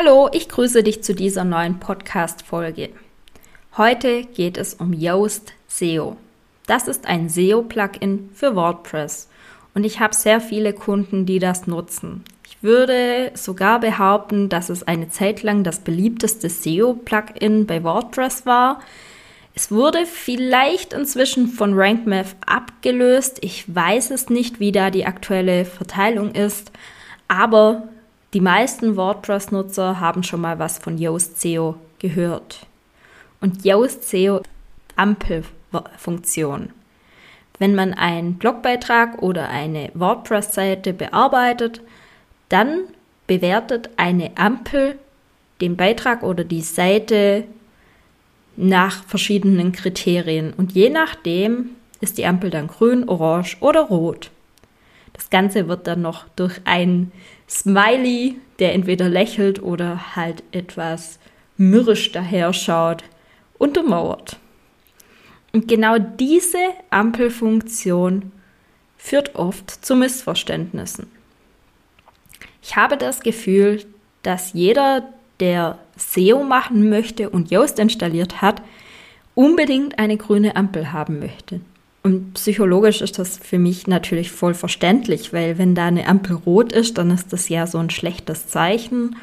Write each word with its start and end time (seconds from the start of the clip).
Hallo, 0.00 0.28
ich 0.30 0.48
grüße 0.48 0.84
dich 0.84 1.02
zu 1.02 1.12
dieser 1.12 1.42
neuen 1.42 1.80
Podcast-Folge. 1.80 2.90
Heute 3.76 4.22
geht 4.22 4.56
es 4.56 4.74
um 4.74 4.92
Yoast 4.92 5.54
SEO. 5.66 6.16
Das 6.68 6.86
ist 6.86 7.08
ein 7.08 7.28
SEO-Plugin 7.28 8.30
für 8.32 8.54
WordPress 8.54 9.28
und 9.74 9.82
ich 9.82 9.98
habe 9.98 10.14
sehr 10.14 10.40
viele 10.40 10.72
Kunden, 10.72 11.26
die 11.26 11.40
das 11.40 11.66
nutzen. 11.66 12.22
Ich 12.46 12.62
würde 12.62 13.32
sogar 13.34 13.80
behaupten, 13.80 14.48
dass 14.48 14.68
es 14.68 14.84
eine 14.84 15.08
Zeit 15.08 15.42
lang 15.42 15.64
das 15.64 15.80
beliebteste 15.80 16.48
SEO-Plugin 16.48 17.66
bei 17.66 17.82
WordPress 17.82 18.46
war. 18.46 18.80
Es 19.56 19.72
wurde 19.72 20.06
vielleicht 20.06 20.92
inzwischen 20.92 21.48
von 21.48 21.74
RankMath 21.74 22.36
abgelöst. 22.46 23.38
Ich 23.40 23.74
weiß 23.74 24.12
es 24.12 24.30
nicht, 24.30 24.60
wie 24.60 24.70
da 24.70 24.90
die 24.90 25.06
aktuelle 25.06 25.64
Verteilung 25.64 26.36
ist, 26.36 26.70
aber 27.26 27.88
die 28.34 28.40
meisten 28.40 28.96
WordPress-Nutzer 28.96 30.00
haben 30.00 30.22
schon 30.22 30.40
mal 30.40 30.58
was 30.58 30.78
von 30.78 30.98
Yoast 30.98 31.40
SEO 31.40 31.76
gehört. 31.98 32.66
Und 33.40 33.64
Yoast 33.64 34.08
SEO 34.08 34.42
Ampelfunktion. 34.96 36.70
Wenn 37.58 37.74
man 37.74 37.94
einen 37.94 38.34
Blogbeitrag 38.34 39.22
oder 39.22 39.48
eine 39.48 39.90
WordPress-Seite 39.94 40.92
bearbeitet, 40.92 41.80
dann 42.48 42.84
bewertet 43.26 43.90
eine 43.96 44.36
Ampel 44.36 44.98
den 45.60 45.76
Beitrag 45.76 46.22
oder 46.22 46.44
die 46.44 46.62
Seite 46.62 47.44
nach 48.56 49.04
verschiedenen 49.04 49.72
Kriterien. 49.72 50.52
Und 50.52 50.72
je 50.72 50.90
nachdem 50.90 51.70
ist 52.00 52.18
die 52.18 52.26
Ampel 52.26 52.50
dann 52.50 52.68
grün, 52.68 53.08
orange 53.08 53.56
oder 53.60 53.82
rot. 53.82 54.30
Das 55.12 55.30
Ganze 55.30 55.68
wird 55.68 55.86
dann 55.86 56.02
noch 56.02 56.26
durch 56.36 56.60
ein 56.64 57.10
Smiley, 57.48 58.36
der 58.58 58.74
entweder 58.74 59.08
lächelt 59.08 59.62
oder 59.62 60.16
halt 60.16 60.42
etwas 60.52 61.18
mürrisch 61.56 62.12
daherschaut, 62.12 63.04
untermauert. 63.58 64.38
Und 65.52 65.66
genau 65.66 65.98
diese 65.98 66.58
Ampelfunktion 66.90 68.32
führt 68.96 69.34
oft 69.34 69.70
zu 69.70 69.96
Missverständnissen. 69.96 71.06
Ich 72.62 72.76
habe 72.76 72.96
das 72.96 73.20
Gefühl, 73.20 73.84
dass 74.22 74.52
jeder, 74.52 75.08
der 75.40 75.78
SEO 75.96 76.42
machen 76.42 76.90
möchte 76.90 77.30
und 77.30 77.50
Yoast 77.50 77.78
installiert 77.78 78.42
hat, 78.42 78.60
unbedingt 79.34 79.98
eine 79.98 80.16
grüne 80.16 80.56
Ampel 80.56 80.92
haben 80.92 81.20
möchte. 81.20 81.60
Und 82.08 82.32
psychologisch 82.32 83.02
ist 83.02 83.18
das 83.18 83.36
für 83.36 83.58
mich 83.58 83.86
natürlich 83.86 84.30
voll 84.30 84.54
verständlich, 84.54 85.34
weil 85.34 85.58
wenn 85.58 85.74
da 85.74 85.84
eine 85.84 86.06
Ampel 86.06 86.36
rot 86.36 86.72
ist, 86.72 86.96
dann 86.96 87.10
ist 87.10 87.34
das 87.34 87.50
ja 87.50 87.66
so 87.66 87.76
ein 87.76 87.90
schlechtes 87.90 88.48
Zeichen. 88.48 89.16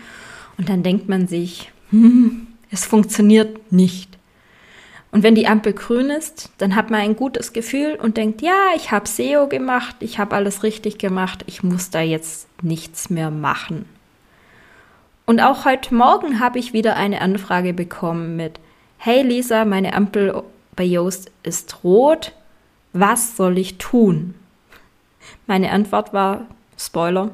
Und 0.59 0.69
dann 0.69 0.83
denkt 0.83 1.09
man 1.09 1.25
sich, 1.25 1.71
hm, 1.89 2.45
es 2.69 2.85
funktioniert 2.85 3.71
nicht. 3.71 4.19
Und 5.11 5.23
wenn 5.23 5.33
die 5.33 5.47
Ampel 5.47 5.73
grün 5.73 6.11
ist, 6.11 6.51
dann 6.59 6.75
hat 6.75 6.91
man 6.91 6.99
ein 6.99 7.15
gutes 7.15 7.53
Gefühl 7.53 7.97
und 7.99 8.17
denkt, 8.17 8.43
ja, 8.43 8.67
ich 8.75 8.91
habe 8.91 9.07
SEO 9.07 9.47
gemacht, 9.47 9.95
ich 9.99 10.19
habe 10.19 10.35
alles 10.35 10.61
richtig 10.61 10.99
gemacht, 10.99 11.43
ich 11.47 11.63
muss 11.63 11.89
da 11.89 12.01
jetzt 12.01 12.47
nichts 12.61 13.09
mehr 13.09 13.31
machen. 13.31 13.85
Und 15.25 15.41
auch 15.41 15.65
heute 15.65 15.95
Morgen 15.95 16.39
habe 16.39 16.59
ich 16.59 16.71
wieder 16.71 16.97
eine 16.97 17.21
Anfrage 17.21 17.73
bekommen 17.73 18.35
mit, 18.35 18.59
hey 18.99 19.23
Lisa, 19.23 19.65
meine 19.65 19.95
Ampel 19.95 20.43
bei 20.75 20.83
Yoast 20.83 21.31
ist 21.41 21.83
rot, 21.83 22.33
was 22.95 23.35
soll 23.35 23.57
ich 23.57 23.77
tun? 23.77 24.33
Meine 25.47 25.71
Antwort 25.71 26.13
war, 26.13 26.47
Spoiler, 26.77 27.31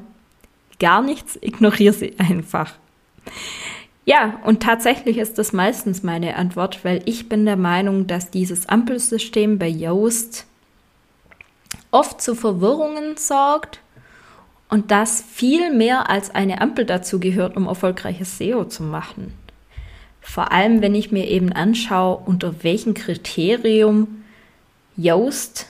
gar 0.78 1.02
nichts, 1.02 1.38
ignoriere 1.40 1.92
sie 1.92 2.18
einfach. 2.18 2.74
Ja, 4.04 4.40
und 4.44 4.62
tatsächlich 4.62 5.18
ist 5.18 5.38
das 5.38 5.52
meistens 5.52 6.02
meine 6.02 6.36
Antwort, 6.36 6.84
weil 6.84 7.02
ich 7.04 7.28
bin 7.28 7.46
der 7.46 7.56
Meinung, 7.56 8.08
dass 8.08 8.30
dieses 8.30 8.68
Ampelsystem 8.68 9.58
bei 9.58 9.68
Yoast 9.68 10.46
oft 11.92 12.20
zu 12.20 12.34
Verwirrungen 12.34 13.16
sorgt 13.16 13.80
und 14.68 14.90
dass 14.90 15.22
viel 15.22 15.72
mehr 15.72 16.10
als 16.10 16.34
eine 16.34 16.60
Ampel 16.60 16.84
dazu 16.84 17.20
gehört, 17.20 17.56
um 17.56 17.66
erfolgreiches 17.66 18.38
SEO 18.38 18.64
zu 18.64 18.82
machen. 18.82 19.34
Vor 20.20 20.50
allem, 20.50 20.82
wenn 20.82 20.94
ich 20.94 21.12
mir 21.12 21.28
eben 21.28 21.52
anschaue, 21.52 22.22
unter 22.24 22.64
welchem 22.64 22.94
Kriterium 22.94 24.21
Yoast, 24.96 25.66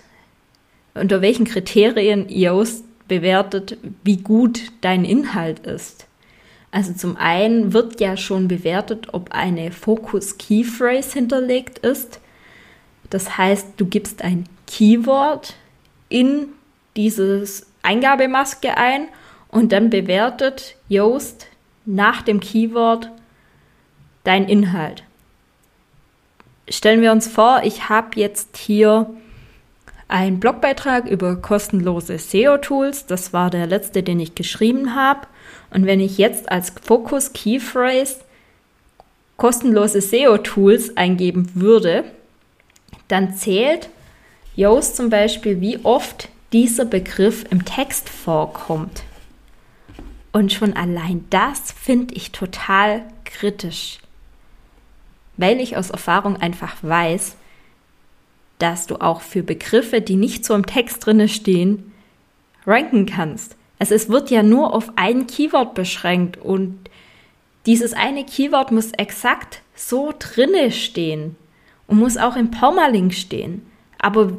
unter 0.95 1.23
welchen 1.23 1.45
Kriterien 1.45 2.29
Yoast 2.29 2.85
bewertet, 3.09 3.79
wie 4.05 4.19
gut 4.19 4.73
dein 4.81 5.05
Inhalt 5.05 5.61
ist. 5.61 6.07
Also 6.71 6.95
zum 6.95 7.17
einen 7.17 7.73
wird 7.75 8.01
ja 8.01 8.17
schon 8.17 8.49
bewertet, 8.49 9.09
ob 9.13 9.33
eine 9.33 9.73
Focus 9.73 10.39
Key 10.39 10.65
Phrase 10.65 11.13
hinterlegt 11.13 11.79
ist. 11.79 12.21
Das 13.11 13.37
heißt, 13.37 13.75
du 13.77 13.87
gibst 13.87 14.23
ein 14.23 14.49
Keyword 14.67 15.55
in 16.09 16.49
dieses 16.97 17.67
Eingabemaske 17.83 18.77
ein 18.77 19.09
und 19.49 19.73
dann 19.73 19.91
bewertet 19.91 20.77
Yoast 20.89 21.47
nach 21.85 22.23
dem 22.23 22.41
Keyword 22.41 23.11
dein 24.25 24.49
Inhalt 24.49 25.05
stellen 26.69 27.01
wir 27.01 27.13
uns 27.13 27.27
vor, 27.27 27.63
ich 27.65 27.89
habe 27.89 28.09
jetzt 28.15 28.57
hier 28.57 29.11
einen 30.09 30.41
Blogbeitrag 30.41 31.07
über 31.07 31.37
kostenlose 31.37 32.19
SEO-Tools. 32.19 33.07
Das 33.07 33.33
war 33.33 33.51
der 33.51 33.67
letzte, 33.67 34.03
den 34.03 34.21
ich 34.21 34.35
geschrieben 34.35 34.95
habe. 34.95 35.27
Und 35.71 35.87
wenn 35.87 36.01
ich 36.01 36.19
jetzt 36.19 36.51
als 36.51 36.73
Fokus 36.83 37.33
Keyphrase 37.33 38.17
kostenlose 39.39 40.01
SEO-Tools 40.01 40.97
eingeben 40.97 41.51
würde, 41.55 42.05
dann 43.09 43.35
zählt 43.35 43.89
Yoast 44.55 44.97
zum 44.97 45.09
Beispiel, 45.09 45.61
wie 45.61 45.79
oft 45.83 46.29
dieser 46.53 46.85
Begriff 46.85 47.45
im 47.51 47.65
Text 47.65 48.11
vorkommt. 48.11 49.03
Und 50.33 50.53
schon 50.53 50.75
allein 50.75 51.25
das 51.31 51.73
finde 51.73 52.15
ich 52.15 52.33
total 52.33 53.03
kritisch 53.25 53.99
weil 55.37 55.61
ich 55.61 55.77
aus 55.77 55.91
Erfahrung 55.91 56.37
einfach 56.37 56.77
weiß, 56.83 57.37
dass 58.59 58.87
du 58.87 58.97
auch 58.97 59.23
für 59.23 59.43
Begriffe, 59.43 60.01
die 60.01 60.17
nicht 60.17 60.45
so 60.45 60.55
im 60.55 60.67
Text 60.67 61.05
drinne 61.05 61.29
stehen, 61.29 61.93
ranken 62.67 63.07
kannst. 63.07 63.57
Also 63.79 63.95
es 63.95 64.09
wird 64.09 64.31
ja 64.31 64.43
nur 64.43 64.75
auf 64.75 64.93
ein 64.95 65.27
Keyword 65.27 65.75
beschränkt 65.75 66.37
und 66.37 66.79
dieses 67.67 67.93
eine 67.93 68.25
Keyword 68.25 68.71
muss 68.71 68.93
exakt 68.93 69.63
so 69.75 70.13
drinne 70.19 70.71
stehen 70.71 71.37
und 71.87 71.99
muss 71.99 72.17
auch 72.17 72.37
im 72.37 72.51
Permalink 72.51 73.15
stehen. 73.15 73.67
Aber 73.99 74.33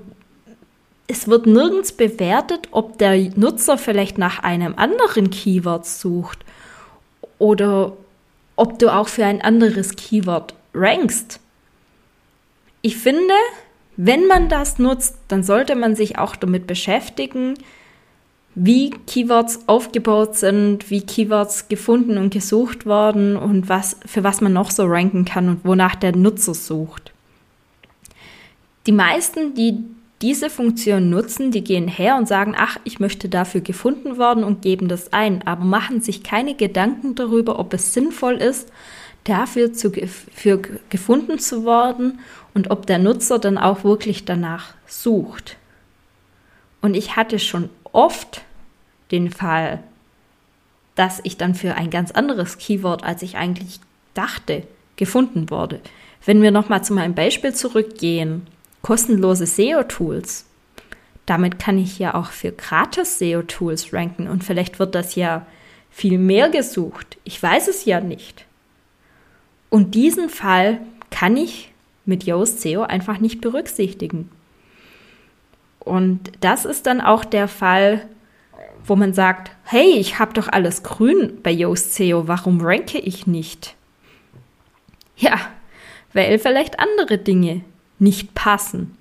es 1.07 1.27
wird 1.27 1.45
nirgends 1.45 1.91
bewertet, 1.91 2.69
ob 2.71 2.97
der 2.97 3.17
Nutzer 3.35 3.77
vielleicht 3.77 4.17
nach 4.17 4.39
einem 4.39 4.75
anderen 4.75 5.29
Keyword 5.29 5.85
sucht 5.85 6.39
oder 7.39 7.93
ob 8.55 8.79
du 8.79 8.93
auch 8.93 9.07
für 9.07 9.25
ein 9.25 9.41
anderes 9.41 9.95
Keyword 9.95 10.53
rankst. 10.73 11.39
Ich 12.81 12.97
finde, 12.97 13.33
wenn 13.95 14.27
man 14.27 14.49
das 14.49 14.79
nutzt, 14.79 15.17
dann 15.27 15.43
sollte 15.43 15.75
man 15.75 15.95
sich 15.95 16.17
auch 16.17 16.35
damit 16.35 16.67
beschäftigen, 16.67 17.55
wie 18.55 18.91
Keywords 19.07 19.67
aufgebaut 19.67 20.35
sind, 20.35 20.89
wie 20.89 21.01
Keywords 21.01 21.69
gefunden 21.69 22.17
und 22.17 22.33
gesucht 22.33 22.85
worden 22.85 23.35
und 23.35 23.69
was, 23.69 23.97
für 24.05 24.23
was 24.23 24.41
man 24.41 24.53
noch 24.53 24.69
so 24.69 24.85
ranken 24.85 25.25
kann 25.25 25.49
und 25.49 25.65
wonach 25.65 25.95
der 25.95 26.15
Nutzer 26.15 26.53
sucht. 26.53 27.11
Die 28.85 28.91
meisten, 28.91 29.55
die 29.55 29.83
diese 30.21 30.49
Funktion 30.49 31.09
nutzen, 31.09 31.51
die 31.51 31.63
gehen 31.63 31.89
her 31.89 32.15
und 32.15 32.29
sagen, 32.29 32.55
ach, 32.57 32.77
ich 32.85 32.99
möchte 32.99 33.27
dafür 33.27 33.59
gefunden 33.59 34.17
worden 34.17 34.45
und 34.45 34.61
geben 34.61 34.87
das 34.87 35.11
ein, 35.11 35.45
aber 35.45 35.65
machen 35.65 36.01
sich 36.01 36.23
keine 36.23 36.55
Gedanken 36.55 37.15
darüber, 37.15 37.59
ob 37.59 37.73
es 37.73 37.93
sinnvoll 37.93 38.35
ist, 38.35 38.71
dafür 39.23 39.73
zu, 39.73 39.91
für 39.91 40.61
gefunden 40.89 41.39
zu 41.39 41.63
worden 41.63 42.19
und 42.53 42.71
ob 42.71 42.85
der 42.85 42.99
Nutzer 42.99 43.39
dann 43.39 43.57
auch 43.57 43.83
wirklich 43.83 44.25
danach 44.25 44.73
sucht. 44.87 45.57
Und 46.81 46.95
ich 46.95 47.15
hatte 47.15 47.39
schon 47.39 47.69
oft 47.91 48.41
den 49.11 49.31
Fall, 49.31 49.81
dass 50.95 51.21
ich 51.23 51.37
dann 51.37 51.55
für 51.55 51.75
ein 51.75 51.89
ganz 51.89 52.11
anderes 52.11 52.57
Keyword, 52.57 53.03
als 53.03 53.21
ich 53.21 53.37
eigentlich 53.37 53.79
dachte, 54.13 54.63
gefunden 54.95 55.49
wurde. 55.49 55.79
Wenn 56.25 56.41
wir 56.41 56.51
nochmal 56.51 56.83
zu 56.83 56.93
meinem 56.93 57.15
Beispiel 57.15 57.53
zurückgehen, 57.53 58.47
kostenlose 58.81 59.47
SEO-Tools. 59.47 60.45
Damit 61.25 61.57
kann 61.57 61.79
ich 61.79 61.99
ja 61.99 62.13
auch 62.15 62.27
für 62.27 62.51
gratis 62.51 63.17
SEO-Tools 63.17 63.93
ranken 63.93 64.27
und 64.27 64.43
vielleicht 64.43 64.77
wird 64.77 64.93
das 64.93 65.15
ja 65.15 65.45
viel 65.89 66.17
mehr 66.17 66.49
gesucht. 66.49 67.17
Ich 67.23 67.41
weiß 67.41 67.69
es 67.69 67.85
ja 67.85 68.01
nicht. 68.01 68.45
Und 69.73 69.95
diesen 69.95 70.29
Fall 70.29 70.81
kann 71.09 71.35
ich 71.35 71.71
mit 72.05 72.25
Yoast 72.25 72.61
SEO 72.61 72.83
einfach 72.83 73.17
nicht 73.17 73.41
berücksichtigen. 73.41 74.29
Und 75.79 76.31
das 76.41 76.65
ist 76.65 76.85
dann 76.85 77.01
auch 77.01 77.25
der 77.25 77.47
Fall, 77.47 78.07
wo 78.85 78.95
man 78.95 79.15
sagt, 79.15 79.49
hey, 79.63 79.95
ich 79.97 80.19
habe 80.19 80.35
doch 80.35 80.47
alles 80.47 80.83
grün 80.83 81.39
bei 81.41 81.49
Yoast 81.49 81.95
SEO, 81.95 82.27
warum 82.27 82.61
ranke 82.61 82.99
ich 82.99 83.25
nicht? 83.25 83.73
Ja, 85.17 85.39
weil 86.13 86.37
vielleicht 86.37 86.79
andere 86.79 87.17
Dinge 87.17 87.61
nicht 87.97 88.35
passen. 88.35 88.95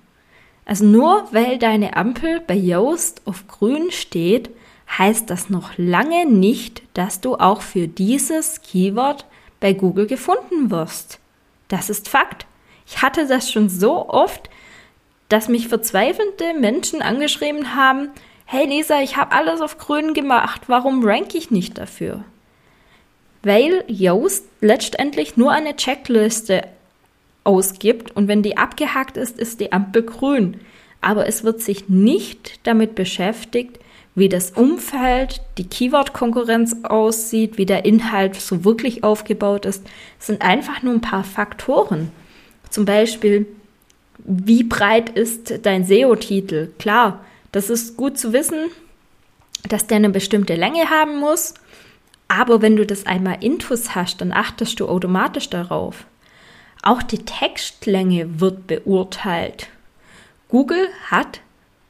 Also 0.65 0.87
nur 0.87 1.29
weil 1.33 1.59
deine 1.59 1.99
Ampel 1.99 2.41
bei 2.41 2.55
Yoast 2.55 3.21
auf 3.27 3.47
grün 3.47 3.91
steht, 3.91 4.49
heißt 4.97 5.29
das 5.29 5.51
noch 5.51 5.73
lange 5.77 6.25
nicht, 6.25 6.83
dass 6.95 7.21
du 7.21 7.35
auch 7.35 7.61
für 7.61 7.89
dieses 7.89 8.63
Keyword 8.63 9.27
bei 9.63 9.73
Google 9.73 10.07
gefunden 10.07 10.71
wirst. 10.71 11.21
Das 11.69 11.89
ist 11.89 12.11
Fakt. 12.11 12.47
Ich 12.87 13.01
hatte 13.01 13.27
das 13.27 13.51
schon 13.51 13.71
so 13.71 14.09
oft, 14.09 14.51
dass 15.31 15.49
mich 15.49 15.69
verzweifelnde 15.69 16.53
Menschen 16.61 17.01
angeschrieben 17.01 17.75
haben, 17.75 18.11
hey 18.45 18.67
Lisa, 18.67 19.01
ich 19.01 19.17
habe 19.17 19.33
alles 19.33 19.63
auf 19.63 19.79
grün 19.79 20.13
gemacht, 20.13 20.63
warum 20.67 21.05
rank 21.05 21.35
ich 21.35 21.51
nicht 21.51 21.79
dafür? 21.79 22.25
Weil 23.43 23.85
Yoast 23.87 24.45
letztendlich 24.61 25.37
nur 25.37 25.53
eine 25.53 25.77
Checkliste 25.77 26.63
ausgibt 27.45 28.11
und 28.15 28.29
wenn 28.29 28.43
die 28.43 28.57
abgehakt 28.57 29.17
ist, 29.17 29.39
ist 29.39 29.61
die 29.61 29.73
Ampel 29.73 30.03
grün. 30.03 30.61
Aber 31.01 31.27
es 31.27 31.45
wird 31.45 31.63
sich 31.63 31.89
nicht 31.89 32.61
damit 32.65 32.95
beschäftigt, 32.95 33.79
wie 34.15 34.29
das 34.29 34.51
Umfeld, 34.51 35.41
die 35.57 35.67
Keyword-Konkurrenz 35.67 36.77
aussieht, 36.83 37.57
wie 37.57 37.67
der 37.67 37.85
Inhalt 37.85 38.37
so 38.37 38.65
wirklich 38.65 39.05
aufgebaut 39.05 39.65
ist. 39.65 39.85
Sind 40.19 40.43
einfach 40.43 40.83
nur 40.83 40.93
ein 40.93 41.01
paar 41.01 41.25
Faktoren. 41.25 42.11
Zum 42.69 42.85
Beispiel, 42.85 43.47
wie 44.19 44.65
breit 44.65 45.11
ist 45.11 45.65
dein 45.65 45.85
SEO-Titel? 45.85 46.73
Klar, 46.79 47.25
das 47.53 47.71
ist 47.71 47.97
gut 47.97 48.19
zu 48.19 48.33
wissen, 48.33 48.71
dass 49.69 49.87
der 49.87 49.97
eine 49.97 50.11
bestimmte 50.11 50.55
Länge 50.55 50.91
haben 50.91 51.19
muss. 51.19 51.55
Aber 52.29 52.63
wenn 52.63 52.77
du 52.77 52.87
das 52.87 53.07
einmal 53.07 53.43
intus 53.43 53.95
hast, 53.95 54.21
dann 54.21 54.33
achtest 54.33 54.81
du 54.81 54.89
automatisch 54.89 55.51
darauf. 55.51 56.07
Auch 56.83 57.03
die 57.03 57.25
Textlänge 57.25 58.41
wird 58.41 58.67
beurteilt. 58.67 59.69
Google 60.49 60.89
hat 61.11 61.41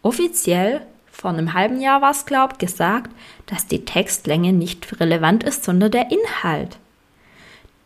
offiziell 0.02 0.82
vor 1.22 1.30
einem 1.30 1.54
halben 1.54 1.80
Jahr 1.80 2.02
war 2.02 2.10
es, 2.10 2.26
glaubt, 2.26 2.58
gesagt, 2.58 3.12
dass 3.46 3.68
die 3.68 3.84
Textlänge 3.84 4.52
nicht 4.52 4.98
relevant 4.98 5.44
ist, 5.44 5.62
sondern 5.62 5.92
der 5.92 6.10
Inhalt. 6.10 6.78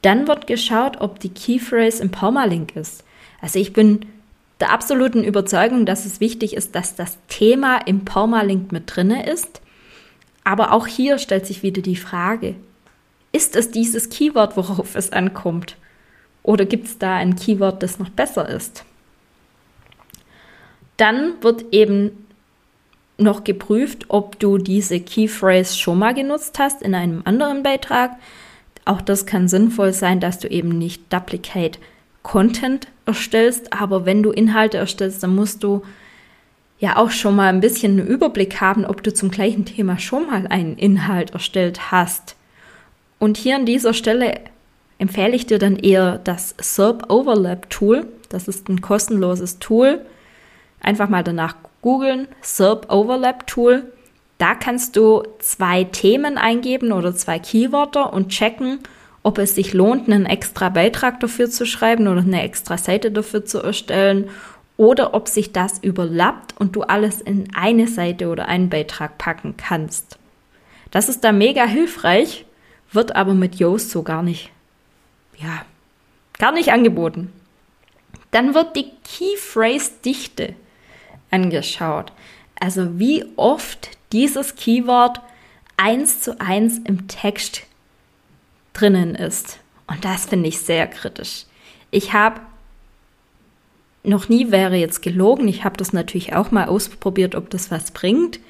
Dann 0.00 0.26
wird 0.26 0.46
geschaut, 0.46 1.02
ob 1.02 1.20
die 1.20 1.28
Keyphrase 1.28 2.02
im 2.02 2.10
Permalink 2.10 2.74
ist. 2.74 3.04
Also 3.42 3.58
ich 3.58 3.74
bin 3.74 4.06
der 4.60 4.72
absoluten 4.72 5.22
Überzeugung, 5.22 5.84
dass 5.84 6.06
es 6.06 6.18
wichtig 6.18 6.56
ist, 6.56 6.74
dass 6.74 6.94
das 6.94 7.18
Thema 7.28 7.76
im 7.76 8.06
Permalink 8.06 8.72
mit 8.72 8.84
drinne 8.86 9.30
ist. 9.30 9.60
Aber 10.42 10.72
auch 10.72 10.86
hier 10.86 11.18
stellt 11.18 11.44
sich 11.46 11.62
wieder 11.62 11.82
die 11.82 11.96
Frage, 11.96 12.54
ist 13.32 13.54
es 13.54 13.70
dieses 13.70 14.08
Keyword, 14.08 14.56
worauf 14.56 14.94
es 14.94 15.12
ankommt? 15.12 15.76
Oder 16.42 16.64
gibt 16.64 16.86
es 16.86 16.96
da 16.96 17.16
ein 17.16 17.36
Keyword, 17.36 17.82
das 17.82 17.98
noch 17.98 18.08
besser 18.08 18.48
ist? 18.48 18.86
Dann 20.96 21.34
wird 21.42 21.66
eben 21.72 22.25
noch 23.18 23.44
geprüft, 23.44 24.06
ob 24.08 24.38
du 24.38 24.58
diese 24.58 25.00
Keyphrase 25.00 25.76
schon 25.76 25.98
mal 25.98 26.14
genutzt 26.14 26.58
hast 26.58 26.82
in 26.82 26.94
einem 26.94 27.22
anderen 27.24 27.62
Beitrag. 27.62 28.16
Auch 28.84 29.00
das 29.00 29.26
kann 29.26 29.48
sinnvoll 29.48 29.92
sein, 29.92 30.20
dass 30.20 30.38
du 30.38 30.48
eben 30.48 30.70
nicht 30.70 31.12
Duplicate 31.12 31.78
Content 32.22 32.88
erstellst, 33.06 33.72
aber 33.72 34.04
wenn 34.04 34.22
du 34.22 34.30
Inhalte 34.30 34.78
erstellst, 34.78 35.22
dann 35.22 35.34
musst 35.34 35.62
du 35.62 35.82
ja 36.78 36.96
auch 36.96 37.10
schon 37.10 37.36
mal 37.36 37.48
ein 37.48 37.60
bisschen 37.60 37.98
einen 37.98 38.08
Überblick 38.08 38.60
haben, 38.60 38.84
ob 38.84 39.02
du 39.02 39.14
zum 39.14 39.30
gleichen 39.30 39.64
Thema 39.64 39.98
schon 39.98 40.26
mal 40.26 40.46
einen 40.46 40.76
Inhalt 40.76 41.30
erstellt 41.30 41.90
hast. 41.90 42.36
Und 43.18 43.36
hier 43.38 43.56
an 43.56 43.64
dieser 43.64 43.94
Stelle 43.94 44.40
empfehle 44.98 45.34
ich 45.34 45.46
dir 45.46 45.58
dann 45.58 45.76
eher 45.76 46.18
das 46.18 46.54
SERP 46.58 47.10
Overlap 47.10 47.70
Tool. 47.70 48.06
Das 48.28 48.48
ist 48.48 48.68
ein 48.68 48.80
kostenloses 48.80 49.58
Tool. 49.58 50.00
Einfach 50.80 51.08
mal 51.08 51.24
danach 51.24 51.56
googeln, 51.86 52.26
SERP 52.40 52.92
Overlap 52.92 53.46
Tool. 53.46 53.92
Da 54.38 54.56
kannst 54.56 54.96
du 54.96 55.22
zwei 55.38 55.84
Themen 55.84 56.36
eingeben 56.36 56.90
oder 56.90 57.14
zwei 57.14 57.38
Keywörter 57.38 58.12
und 58.12 58.30
checken, 58.30 58.80
ob 59.22 59.38
es 59.38 59.54
sich 59.54 59.72
lohnt, 59.72 60.08
einen 60.08 60.26
extra 60.26 60.68
Beitrag 60.68 61.20
dafür 61.20 61.48
zu 61.48 61.64
schreiben 61.64 62.08
oder 62.08 62.22
eine 62.22 62.42
extra 62.42 62.76
Seite 62.76 63.12
dafür 63.12 63.44
zu 63.44 63.60
erstellen 63.60 64.28
oder 64.76 65.14
ob 65.14 65.28
sich 65.28 65.52
das 65.52 65.78
überlappt 65.78 66.56
und 66.58 66.74
du 66.74 66.82
alles 66.82 67.20
in 67.20 67.54
eine 67.54 67.86
Seite 67.86 68.30
oder 68.30 68.48
einen 68.48 68.68
Beitrag 68.68 69.16
packen 69.16 69.56
kannst. 69.56 70.18
Das 70.90 71.08
ist 71.08 71.22
da 71.22 71.30
mega 71.30 71.66
hilfreich, 71.66 72.46
wird 72.90 73.14
aber 73.14 73.34
mit 73.34 73.60
Yoast 73.60 73.90
so 73.90 74.02
gar 74.02 74.24
nicht 74.24 74.50
ja, 75.36 75.64
gar 76.36 76.50
nicht 76.50 76.72
angeboten. 76.72 77.32
Dann 78.32 78.54
wird 78.54 78.74
die 78.74 78.90
Keyphrase-Dichte 79.04 80.56
angeschaut. 81.30 82.12
Also 82.58 82.98
wie 82.98 83.24
oft 83.36 83.90
dieses 84.12 84.56
Keyword 84.56 85.20
eins 85.76 86.20
zu 86.20 86.40
eins 86.40 86.78
im 86.78 87.08
Text 87.08 87.62
drinnen 88.72 89.14
ist. 89.14 89.58
Und 89.86 90.04
das 90.04 90.26
finde 90.26 90.48
ich 90.48 90.58
sehr 90.60 90.86
kritisch. 90.86 91.44
Ich 91.90 92.12
habe 92.12 92.40
noch 94.02 94.28
nie 94.28 94.52
wäre 94.52 94.76
jetzt 94.76 95.02
gelogen. 95.02 95.48
Ich 95.48 95.64
habe 95.64 95.76
das 95.76 95.92
natürlich 95.92 96.34
auch 96.34 96.50
mal 96.50 96.66
ausprobiert, 96.66 97.34
ob 97.34 97.50
das 97.50 97.70
was 97.70 97.90
bringt. 97.90 98.40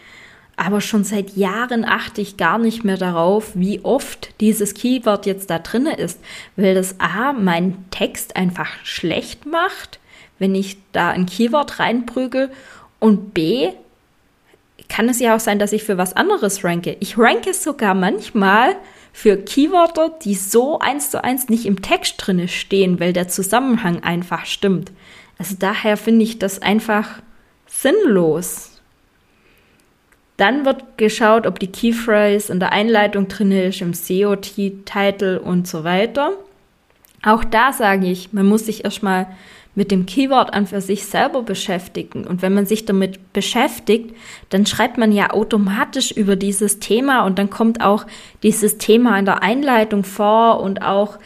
Aber 0.56 0.80
schon 0.80 1.04
seit 1.04 1.36
Jahren 1.36 1.84
achte 1.84 2.20
ich 2.20 2.36
gar 2.36 2.58
nicht 2.58 2.82
mehr 2.84 2.96
darauf, 2.96 3.52
wie 3.54 3.80
oft 3.84 4.40
dieses 4.40 4.74
Keyword 4.74 5.26
jetzt 5.26 5.50
da 5.50 5.58
drinne 5.58 5.96
ist, 5.96 6.18
weil 6.56 6.74
das 6.74 6.98
A, 6.98 7.32
meinen 7.34 7.84
Text 7.90 8.36
einfach 8.36 8.68
schlecht 8.82 9.44
macht, 9.44 9.98
wenn 10.38 10.54
ich 10.54 10.78
da 10.92 11.10
ein 11.10 11.26
Keyword 11.26 11.78
reinprügel 11.78 12.50
und 12.98 13.34
B, 13.34 13.70
kann 14.88 15.08
es 15.08 15.20
ja 15.20 15.34
auch 15.34 15.40
sein, 15.40 15.58
dass 15.58 15.72
ich 15.72 15.84
für 15.84 15.98
was 15.98 16.14
anderes 16.14 16.64
ranke. 16.64 16.96
Ich 17.00 17.18
ranke 17.18 17.54
sogar 17.54 17.94
manchmal 17.94 18.76
für 19.12 19.36
Keywörter, 19.36 20.10
die 20.22 20.34
so 20.34 20.78
eins 20.78 21.10
zu 21.10 21.24
eins 21.24 21.48
nicht 21.48 21.66
im 21.66 21.82
Text 21.82 22.14
drinne 22.18 22.48
stehen, 22.48 23.00
weil 23.00 23.12
der 23.12 23.28
Zusammenhang 23.28 24.02
einfach 24.02 24.46
stimmt. 24.46 24.92
Also 25.38 25.56
daher 25.58 25.96
finde 25.96 26.24
ich 26.24 26.38
das 26.38 26.60
einfach 26.62 27.20
sinnlos. 27.66 28.72
Dann 30.36 30.66
wird 30.66 30.98
geschaut, 30.98 31.46
ob 31.46 31.58
die 31.58 31.72
Keyphrase 31.72 32.52
in 32.52 32.60
der 32.60 32.72
Einleitung 32.72 33.28
drin 33.28 33.52
ist, 33.52 33.80
im 33.80 33.94
SEO-Title 33.94 35.40
und 35.40 35.66
so 35.66 35.82
weiter. 35.82 36.32
Auch 37.22 37.42
da 37.42 37.72
sage 37.72 38.06
ich, 38.06 38.32
man 38.32 38.46
muss 38.46 38.66
sich 38.66 38.84
erstmal 38.84 39.26
mit 39.76 39.90
dem 39.92 40.06
Keyword 40.06 40.52
an 40.52 40.66
für 40.66 40.80
sich 40.80 41.04
selber 41.04 41.42
beschäftigen. 41.42 42.26
Und 42.26 42.42
wenn 42.42 42.54
man 42.54 42.66
sich 42.66 42.86
damit 42.86 43.32
beschäftigt, 43.32 44.16
dann 44.48 44.66
schreibt 44.66 44.98
man 44.98 45.12
ja 45.12 45.30
automatisch 45.30 46.10
über 46.10 46.34
dieses 46.34 46.80
Thema 46.80 47.24
und 47.24 47.38
dann 47.38 47.50
kommt 47.50 47.82
auch 47.82 48.06
dieses 48.42 48.78
Thema 48.78 49.16
in 49.18 49.26
der 49.26 49.42
Einleitung 49.42 50.02
vor 50.02 50.60
und 50.60 50.82
auch 50.82 51.18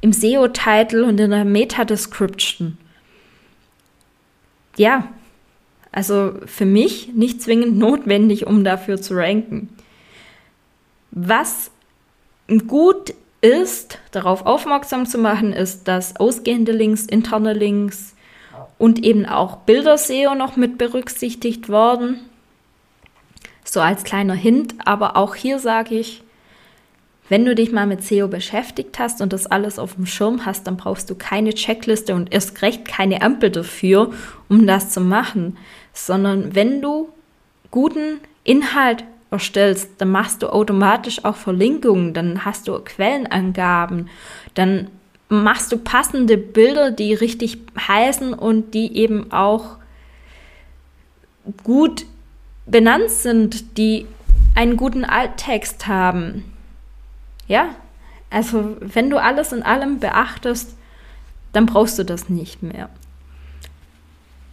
im 0.00 0.12
SEO-Title 0.12 1.04
und 1.04 1.18
in 1.20 1.30
der 1.30 1.44
Meta-Description. 1.44 2.78
Ja, 4.76 5.08
also 5.90 6.34
für 6.46 6.66
mich 6.66 7.12
nicht 7.12 7.42
zwingend 7.42 7.76
notwendig, 7.76 8.46
um 8.46 8.62
dafür 8.62 9.00
zu 9.00 9.14
ranken. 9.14 9.70
Was 11.10 11.72
gut 12.68 13.14
ist, 13.46 13.98
darauf 14.10 14.44
aufmerksam 14.44 15.06
zu 15.06 15.18
machen, 15.18 15.52
ist, 15.52 15.88
dass 15.88 16.16
ausgehende 16.16 16.72
Links, 16.72 17.06
interne 17.06 17.52
Links 17.52 18.14
und 18.78 19.04
eben 19.04 19.24
auch 19.26 19.58
Bilder-SEO 19.58 20.34
noch 20.34 20.56
mit 20.56 20.78
berücksichtigt 20.78 21.68
worden. 21.68 22.20
So 23.64 23.80
als 23.80 24.04
kleiner 24.04 24.34
Hint, 24.34 24.74
aber 24.84 25.16
auch 25.16 25.34
hier 25.34 25.58
sage 25.58 25.94
ich, 25.94 26.22
wenn 27.28 27.44
du 27.44 27.54
dich 27.54 27.72
mal 27.72 27.86
mit 27.86 28.04
SEO 28.04 28.28
beschäftigt 28.28 28.98
hast 28.98 29.20
und 29.20 29.32
das 29.32 29.46
alles 29.46 29.78
auf 29.78 29.94
dem 29.94 30.06
Schirm 30.06 30.46
hast, 30.46 30.66
dann 30.66 30.76
brauchst 30.76 31.10
du 31.10 31.16
keine 31.16 31.54
Checkliste 31.54 32.14
und 32.14 32.32
erst 32.32 32.62
recht 32.62 32.84
keine 32.84 33.22
Ampel 33.22 33.50
dafür, 33.50 34.12
um 34.48 34.66
das 34.66 34.90
zu 34.90 35.00
machen, 35.00 35.56
sondern 35.92 36.54
wenn 36.54 36.80
du 36.80 37.08
guten 37.72 38.20
Inhalt 38.44 39.02
erstellst, 39.30 39.90
dann 39.98 40.10
machst 40.10 40.42
du 40.42 40.52
automatisch 40.52 41.24
auch 41.24 41.36
Verlinkungen, 41.36 42.14
dann 42.14 42.44
hast 42.44 42.68
du 42.68 42.78
Quellenangaben, 42.78 44.08
dann 44.54 44.88
machst 45.28 45.72
du 45.72 45.78
passende 45.78 46.36
Bilder, 46.36 46.90
die 46.90 47.14
richtig 47.14 47.58
heißen 47.76 48.32
und 48.32 48.74
die 48.74 48.96
eben 48.96 49.32
auch 49.32 49.76
gut 51.64 52.06
benannt 52.66 53.10
sind, 53.10 53.78
die 53.78 54.06
einen 54.54 54.76
guten 54.76 55.04
Alttext 55.04 55.86
haben. 55.86 56.44
Ja, 57.48 57.74
also 58.30 58.76
wenn 58.80 59.10
du 59.10 59.18
alles 59.18 59.52
in 59.52 59.62
allem 59.62 60.00
beachtest, 60.00 60.76
dann 61.52 61.66
brauchst 61.66 61.98
du 61.98 62.04
das 62.04 62.28
nicht 62.28 62.62
mehr. 62.62 62.88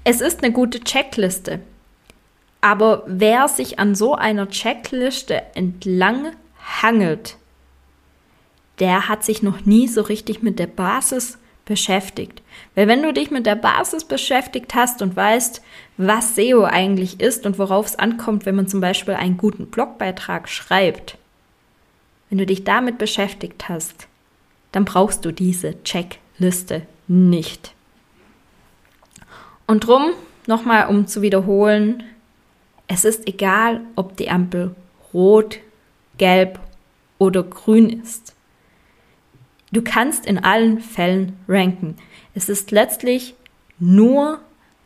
Es 0.04 0.22
ist 0.22 0.44
eine 0.44 0.52
gute 0.52 0.80
Checkliste. 0.80 1.60
Aber 2.64 3.04
wer 3.08 3.50
sich 3.50 3.78
an 3.78 3.94
so 3.94 4.16
einer 4.16 4.48
Checkliste 4.48 5.44
entlang 5.54 6.32
hangelt, 6.82 7.36
der 8.80 9.10
hat 9.10 9.26
sich 9.26 9.44
noch 9.44 9.66
nie 9.66 9.90
so 9.90 10.02
richtig 10.02 10.42
mit 10.42 10.60
der 10.60 10.68
Basis 10.68 11.38
beschäftigt. 11.66 12.42
Weil 12.74 12.88
wenn 12.88 13.04
du 13.04 13.12
dich 13.12 13.32
mit 13.32 13.46
der 13.46 13.56
Basis 13.56 14.06
beschäftigt 14.06 14.76
hast 14.76 15.02
und 15.02 15.14
weißt, 15.14 15.62
was 15.98 16.36
SEO 16.36 16.64
eigentlich 16.64 17.20
ist 17.20 17.46
und 17.46 17.60
worauf 17.60 17.86
es 17.88 18.00
ankommt, 18.00 18.46
wenn 18.46 18.56
man 18.56 18.70
zum 18.70 18.80
Beispiel 18.80 19.16
einen 19.16 19.36
guten 19.36 19.66
Blogbeitrag 19.66 20.48
schreibt, 20.48 21.18
wenn 22.30 22.38
du 22.38 22.46
dich 22.46 22.64
damit 22.64 22.98
beschäftigt 22.98 23.68
hast, 23.68 24.08
dann 24.72 24.86
brauchst 24.86 25.26
du 25.26 25.34
diese 25.34 25.84
Checkliste 25.84 26.84
nicht. 27.10 27.74
Und 29.68 29.86
drum, 29.86 30.14
nochmal 30.48 30.88
um 30.88 31.08
zu 31.08 31.22
wiederholen, 31.22 32.04
es 32.94 33.06
ist 33.06 33.28
egal, 33.28 33.82
ob 33.96 34.18
die 34.18 34.30
Ampel 34.30 34.76
rot, 35.14 35.58
gelb 36.20 36.60
oder 37.18 37.42
grün 37.42 37.90
ist. 37.90 38.36
Du 39.72 39.82
kannst 39.82 40.28
in 40.28 40.38
allen 40.38 40.80
Fällen 40.80 41.36
ranken. 41.48 41.96
Es 42.36 42.50
ist 42.50 42.70
letztlich 42.70 43.34
nur 43.80 44.40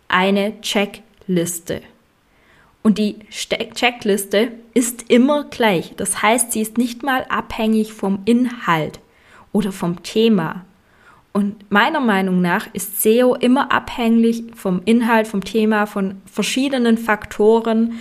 eine 0.08 0.62
Checkliste. 0.62 1.82
Und 2.82 2.98
die 2.98 3.20
Checkliste 3.30 4.54
ist 4.74 5.10
immer 5.10 5.44
gleich. 5.44 5.94
Das 5.98 6.22
heißt, 6.22 6.54
sie 6.54 6.62
ist 6.62 6.78
nicht 6.78 7.04
mal 7.04 7.26
abhängig 7.26 7.92
vom 7.92 8.20
Inhalt 8.24 9.02
oder 9.52 9.74
vom 9.74 10.04
Thema. 10.04 10.64
Und 11.34 11.72
meiner 11.72 12.00
Meinung 12.00 12.42
nach 12.42 12.68
ist 12.74 13.02
SEO 13.02 13.36
immer 13.36 13.72
abhängig 13.72 14.56
vom 14.56 14.82
Inhalt, 14.86 15.28
vom 15.28 15.44
Thema, 15.44 15.86
von 15.86 16.16
verschiedenen 16.26 16.98
Faktoren. 16.98 18.00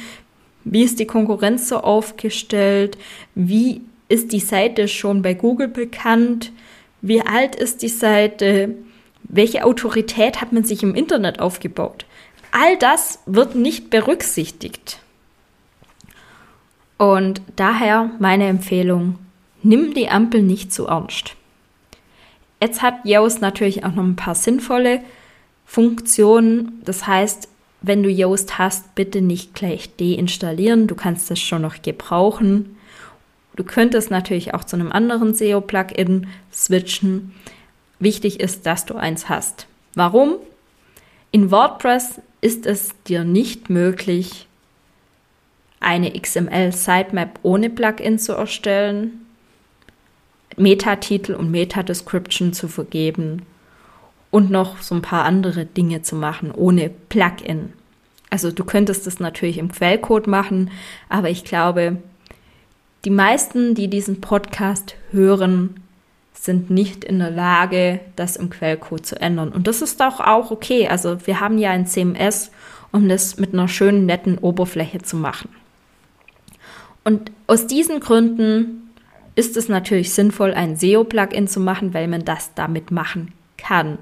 Wie 0.65 0.83
ist 0.83 0.99
die 0.99 1.07
Konkurrenz 1.07 1.69
so 1.69 1.79
aufgestellt? 1.79 2.97
Wie 3.35 3.83
ist 4.09 4.33
die 4.33 4.41
Seite 4.41 4.89
schon 4.89 5.23
bei 5.23 5.35
Google 5.35 5.69
bekannt? 5.69 6.53
Wie 7.03 7.21
alt 7.21 7.55
ist 7.55 7.83
die 7.83 7.89
Seite? 7.89 8.75
Welche 9.23 9.65
Autorität 9.65 10.41
hat 10.41 10.53
man 10.53 10.65
sich 10.65 10.83
im 10.83 10.95
Internet 10.95 11.39
aufgebaut? 11.41 12.07
All 12.53 12.77
das 12.79 13.21
wird 13.27 13.55
nicht 13.55 13.91
berücksichtigt. 13.91 14.99
Und 16.99 17.43
daher 17.57 18.11
meine 18.19 18.47
Empfehlung, 18.47 19.19
nimm 19.63 19.93
die 19.93 20.09
Ampel 20.09 20.43
nicht 20.43 20.73
zu 20.73 20.87
ernst. 20.87 21.36
Jetzt 22.61 22.83
hat 22.83 23.05
Yoast 23.05 23.41
natürlich 23.43 23.85
auch 23.85 23.93
noch 23.93 24.05
ein 24.05 24.17
paar 24.17 24.35
sinnvolle 24.35 25.01
Funktionen. 25.65 26.81
Das 26.85 27.07
heißt, 27.07 27.49
wenn 27.83 28.03
du 28.03 28.09
Yoast 28.09 28.59
hast, 28.59 28.95
bitte 28.95 29.21
nicht 29.21 29.55
gleich 29.55 29.95
deinstallieren. 29.97 30.87
Du 30.87 30.95
kannst 30.95 31.31
es 31.31 31.41
schon 31.41 31.63
noch 31.63 31.83
gebrauchen. 31.83 32.77
Du 33.57 33.65
könntest 33.65 34.11
natürlich 34.11 34.55
auch 34.55 34.65
zu 34.65 34.77
einem 34.77 34.93
anderen 34.93 35.35
SEO-Plugin 35.35 36.29
switchen. 36.53 37.35
Wichtig 37.99 38.41
ist, 38.41 38.67
dass 38.67 38.85
du 38.85 38.95
eins 38.95 39.29
hast. 39.29 39.67
Warum? 39.95 40.37
In 41.31 41.51
WordPress 41.51 42.21
ist 42.41 42.67
es 42.67 42.91
dir 43.07 43.25
nicht 43.25 43.71
möglich, 43.71 44.47
eine 45.81 46.13
XML-Sitemap 46.13 47.39
ohne 47.43 47.71
Plugin 47.71 48.19
zu 48.19 48.33
erstellen, 48.33 49.26
Metatitel 50.57 51.35
und 51.35 51.51
Meta-Description 51.51 52.53
zu 52.53 52.69
vergeben 52.69 53.43
und 54.31 54.51
noch 54.51 54.83
so 54.83 54.95
ein 54.95 55.03
paar 55.03 55.25
andere 55.25 55.65
Dinge 55.65 56.03
zu 56.03 56.17
machen 56.17 56.51
ohne 56.51 56.91
Plugin. 57.09 57.73
Also 58.31 58.51
du 58.51 58.65
könntest 58.65 59.07
das 59.07 59.21
natürlich 59.21 59.59
im 59.59 59.71
Quellcode 59.71 60.27
machen, 60.27 60.71
aber 61.09 61.31
ich 61.31 61.45
glaube, 61.45 61.99
die 63.05 63.11
meisten, 63.11 63.75
die 63.75 63.89
diesen 63.89 64.21
Podcast 64.21 64.97
hören, 65.13 65.81
sind 66.33 66.71
nicht 66.71 67.05
in 67.05 67.19
der 67.19 67.31
Lage, 67.31 68.01
das 68.17 68.37
im 68.37 68.51
Quellcode 68.51 69.07
zu 69.07 69.21
ändern. 69.21 69.53
Und 69.53 69.67
das 69.67 69.83
ist 69.83 70.01
doch 70.01 70.21
auch 70.21 70.51
okay. 70.51 70.89
Also 70.89 71.27
wir 71.27 71.41
haben 71.41 71.59
ja 71.59 71.71
ein 71.71 71.87
CMS, 71.87 72.51
um 72.93 73.09
das 73.09 73.37
mit 73.39 73.53
einer 73.53 73.69
schönen, 73.69 74.07
netten 74.07 74.39
Oberfläche 74.39 74.99
zu 74.99 75.17
machen. 75.17 75.51
Und 77.05 77.31
aus 77.47 77.67
diesen 77.67 78.01
Gründen 78.01 78.86
ist 79.37 79.57
es 79.57 79.69
natürlich 79.69 80.13
sinnvoll, 80.13 80.55
ein 80.55 80.77
SEO-Plugin 80.77 81.47
zu 81.47 81.61
machen, 81.61 81.95
weil 81.95 82.09
man 82.09 82.25
das 82.25 82.55
damit 82.55 82.91
machen 82.91 83.33
kann. 83.57 83.99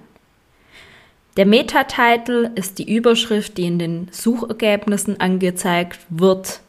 Der 1.36 1.44
Meta-Title 1.44 2.52
ist 2.54 2.78
die 2.78 2.94
Überschrift, 2.94 3.58
die 3.58 3.66
in 3.66 3.80
den 3.80 4.08
Suchergebnissen 4.12 5.20
angezeigt 5.20 5.98
wird 6.08 6.60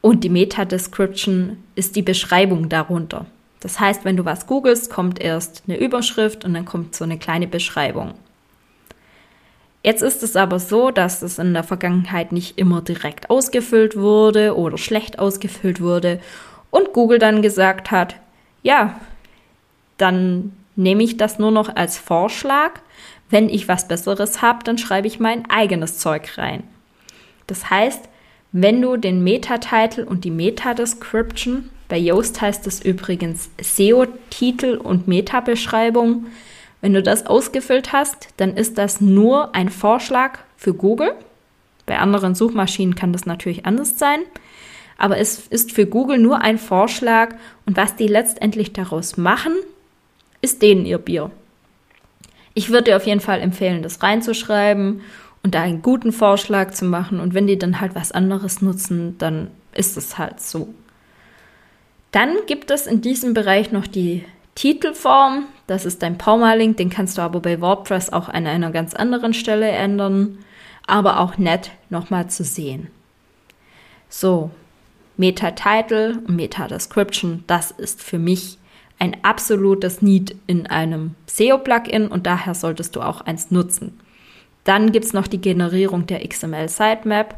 und 0.00 0.24
die 0.24 0.28
Meta-Description 0.28 1.58
ist 1.76 1.94
die 1.94 2.02
Beschreibung 2.02 2.68
darunter. 2.68 3.26
Das 3.60 3.78
heißt, 3.78 4.04
wenn 4.04 4.16
du 4.16 4.24
was 4.24 4.48
googelst, 4.48 4.90
kommt 4.90 5.20
erst 5.20 5.62
eine 5.68 5.78
Überschrift 5.78 6.44
und 6.44 6.54
dann 6.54 6.64
kommt 6.64 6.96
so 6.96 7.04
eine 7.04 7.16
kleine 7.16 7.46
Beschreibung. 7.46 8.14
Jetzt 9.84 10.02
ist 10.02 10.24
es 10.24 10.34
aber 10.34 10.58
so, 10.58 10.90
dass 10.90 11.22
es 11.22 11.38
in 11.38 11.54
der 11.54 11.62
Vergangenheit 11.62 12.32
nicht 12.32 12.58
immer 12.58 12.82
direkt 12.82 13.30
ausgefüllt 13.30 13.96
wurde 13.96 14.56
oder 14.56 14.78
schlecht 14.78 15.20
ausgefüllt 15.20 15.80
wurde 15.80 16.20
und 16.72 16.92
Google 16.92 17.20
dann 17.20 17.42
gesagt 17.42 17.92
hat, 17.92 18.16
ja, 18.64 18.98
dann 19.98 20.52
nehme 20.74 21.04
ich 21.04 21.16
das 21.16 21.38
nur 21.38 21.52
noch 21.52 21.76
als 21.76 21.98
Vorschlag. 21.98 22.72
Wenn 23.30 23.48
ich 23.48 23.68
was 23.68 23.86
Besseres 23.86 24.42
habe, 24.42 24.64
dann 24.64 24.78
schreibe 24.78 25.06
ich 25.06 25.20
mein 25.20 25.48
eigenes 25.48 25.98
Zeug 25.98 26.36
rein. 26.38 26.64
Das 27.46 27.70
heißt, 27.70 28.08
wenn 28.52 28.82
du 28.82 28.96
den 28.96 29.22
Meta-Title 29.22 30.06
und 30.06 30.24
die 30.24 30.30
Meta-Description, 30.30 31.70
bei 31.88 31.98
Yoast 31.98 32.40
heißt 32.40 32.66
es 32.66 32.82
übrigens 32.82 33.50
SEO-Titel 33.60 34.76
und 34.76 35.06
Meta-Beschreibung, 35.06 36.26
wenn 36.80 36.94
du 36.94 37.02
das 37.02 37.26
ausgefüllt 37.26 37.92
hast, 37.92 38.28
dann 38.38 38.56
ist 38.56 38.78
das 38.78 39.00
nur 39.00 39.54
ein 39.54 39.68
Vorschlag 39.68 40.38
für 40.56 40.74
Google. 40.74 41.14
Bei 41.84 41.98
anderen 41.98 42.34
Suchmaschinen 42.34 42.94
kann 42.94 43.12
das 43.12 43.26
natürlich 43.26 43.66
anders 43.66 43.98
sein. 43.98 44.20
Aber 45.02 45.18
es 45.18 45.48
ist 45.48 45.72
für 45.72 45.84
Google 45.84 46.18
nur 46.18 46.42
ein 46.42 46.58
Vorschlag 46.58 47.34
und 47.66 47.76
was 47.76 47.96
die 47.96 48.06
letztendlich 48.06 48.72
daraus 48.72 49.16
machen, 49.16 49.52
ist 50.42 50.62
denen 50.62 50.86
ihr 50.86 50.98
Bier. 50.98 51.32
Ich 52.54 52.70
würde 52.70 52.84
dir 52.84 52.96
auf 52.96 53.06
jeden 53.06 53.18
Fall 53.18 53.40
empfehlen, 53.40 53.82
das 53.82 54.00
reinzuschreiben 54.00 55.00
und 55.42 55.56
da 55.56 55.62
einen 55.62 55.82
guten 55.82 56.12
Vorschlag 56.12 56.70
zu 56.70 56.84
machen. 56.84 57.18
Und 57.18 57.34
wenn 57.34 57.48
die 57.48 57.58
dann 57.58 57.80
halt 57.80 57.96
was 57.96 58.12
anderes 58.12 58.62
nutzen, 58.62 59.18
dann 59.18 59.50
ist 59.74 59.96
es 59.96 60.18
halt 60.18 60.38
so. 60.38 60.72
Dann 62.12 62.36
gibt 62.46 62.70
es 62.70 62.86
in 62.86 63.00
diesem 63.00 63.34
Bereich 63.34 63.72
noch 63.72 63.88
die 63.88 64.24
Titelform. 64.54 65.46
Das 65.66 65.84
ist 65.84 66.04
dein 66.04 66.16
Permalink, 66.16 66.76
den 66.76 66.90
kannst 66.90 67.18
du 67.18 67.22
aber 67.22 67.40
bei 67.40 67.60
WordPress 67.60 68.10
auch 68.10 68.28
an 68.28 68.46
einer 68.46 68.70
ganz 68.70 68.94
anderen 68.94 69.34
Stelle 69.34 69.68
ändern, 69.68 70.38
aber 70.86 71.18
auch 71.18 71.38
nett 71.38 71.72
nochmal 71.90 72.28
zu 72.28 72.44
sehen. 72.44 72.86
So, 74.08 74.52
Meta-Title 75.22 76.18
und 76.26 76.34
Meta-Description, 76.34 77.44
das 77.46 77.70
ist 77.70 78.02
für 78.02 78.18
mich 78.18 78.58
ein 78.98 79.16
absolutes 79.22 80.02
Need 80.02 80.34
in 80.48 80.66
einem 80.66 81.14
SEO-Plugin 81.26 82.08
und 82.08 82.26
daher 82.26 82.56
solltest 82.56 82.96
du 82.96 83.02
auch 83.02 83.20
eins 83.20 83.52
nutzen. 83.52 84.00
Dann 84.64 84.90
gibt 84.90 85.04
es 85.04 85.12
noch 85.12 85.28
die 85.28 85.40
Generierung 85.40 86.06
der 86.06 86.26
XML 86.26 86.68
Sitemap. 86.68 87.36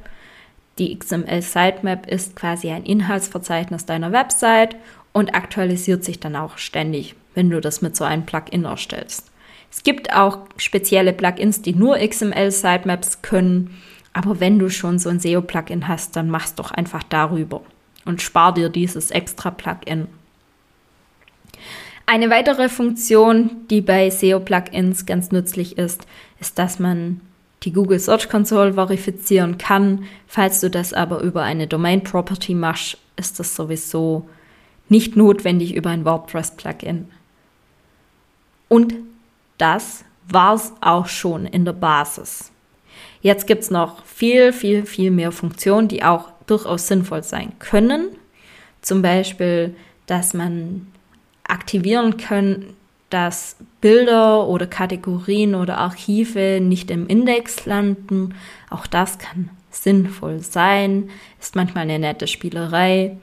Die 0.79 0.99
XML 0.99 1.43
Sitemap 1.43 2.07
ist 2.07 2.37
quasi 2.37 2.71
ein 2.71 2.85
Inhaltsverzeichnis 2.85 3.85
deiner 3.85 4.13
Website 4.13 4.77
und 5.13 5.35
aktualisiert 5.35 6.05
sich 6.05 6.19
dann 6.19 6.37
auch 6.37 6.57
ständig, 6.57 7.15
wenn 7.35 7.51
du 7.51 7.61
das 7.61 7.83
mit 7.83 7.97
so 7.97 8.05
einem 8.05 8.25
Plugin 8.25 8.65
erstellst. 8.65 9.31
Es 9.71 9.83
gibt 9.83 10.15
auch 10.15 10.39
spezielle 10.57 11.13
Plugins, 11.13 11.61
die 11.61 11.75
nur 11.75 11.99
XML 11.99 12.51
Sitemaps 12.51 13.21
können, 13.21 13.77
aber 14.15 14.41
wenn 14.41 14.59
du 14.59 14.71
schon 14.71 14.99
so 14.99 15.11
ein 15.11 15.21
SEO-Plugin 15.21 15.87
hast, 15.87 16.17
dann 16.17 16.31
mach's 16.31 16.55
doch 16.55 16.71
einfach 16.71 17.03
darüber 17.03 17.61
und 18.05 18.23
spar 18.23 18.55
dir 18.55 18.69
dieses 18.69 19.11
extra 19.11 19.51
Plugin. 19.51 20.09
Eine 22.07 22.29
weitere 22.29 22.69
Funktion, 22.69 23.67
die 23.71 23.81
bei 23.81 24.11
SEO-Plugins 24.11 25.07
ganz 25.07 25.33
nützlich 25.33 25.79
ist, 25.79 26.07
ist, 26.39 26.59
dass 26.59 26.79
man 26.79 27.21
die 27.63 27.73
Google 27.73 27.99
Search 27.99 28.29
Console 28.29 28.75
verifizieren 28.75 29.57
kann. 29.57 30.05
Falls 30.27 30.61
du 30.61 30.69
das 30.69 30.93
aber 30.93 31.21
über 31.21 31.43
eine 31.43 31.67
Domain 31.67 32.03
Property 32.03 32.55
machst, 32.55 32.99
ist 33.17 33.41
das 33.41 33.57
sowieso 33.57 34.29
nicht 34.91 35.17
notwendig 35.17 35.75
über 35.75 35.91
ein 35.91 36.05
WordPress-Plugin. 36.05 37.09
Und 38.69 38.95
das 39.57 40.05
war's 40.29 40.73
auch 40.83 41.07
schon 41.07 41.47
in 41.47 41.65
der 41.65 41.73
Basis. 41.73 42.51
Jetzt 43.23 43.47
gibt's 43.47 43.71
noch 43.71 44.05
viel, 44.05 44.53
viel, 44.53 44.85
viel 44.85 45.11
mehr 45.11 45.33
Funktionen, 45.33 45.89
die 45.89 46.03
auch 46.03 46.34
durchaus 46.47 46.89
sinnvoll 46.89 47.23
sein 47.23 47.53
können. 47.59 48.09
Zum 48.83 49.03
Beispiel, 49.03 49.75
dass 50.07 50.35
man 50.35 50.87
aktivieren 51.45 52.17
kann, 52.17 52.67
dass 53.11 53.57
Bilder 53.81 54.49
oder 54.49 54.67
Kategorien 54.67 55.55
oder 55.55 55.79
Archive 55.79 56.61
nicht 56.61 56.91
im 56.91 57.07
Index 57.07 57.65
landen. 57.65 58.35
Auch 58.71 58.87
das 58.87 59.19
kann 59.19 59.51
sinnvoll 59.71 60.41
sein, 60.41 61.11
ist 61.41 61.57
manchmal 61.57 61.85
eine 61.85 61.99
nette 61.99 62.27
Spielerei, 62.27 63.17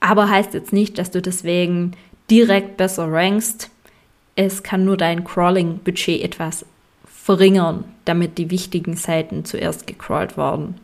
aber 0.00 0.28
heißt 0.28 0.54
jetzt 0.54 0.72
nicht, 0.72 0.98
dass 0.98 1.10
du 1.10 1.20
deswegen 1.20 1.92
direkt 2.30 2.76
besser 2.76 3.10
rankst. 3.10 3.70
Es 4.36 4.62
kann 4.62 4.84
nur 4.84 4.96
dein 4.96 5.24
Crawling-Budget 5.24 6.22
etwas 6.22 6.64
verringern, 7.04 7.84
damit 8.04 8.38
die 8.38 8.50
wichtigen 8.50 8.96
Seiten 8.96 9.44
zuerst 9.44 9.86
gecrawlt 9.86 10.36
werden. 10.36 10.76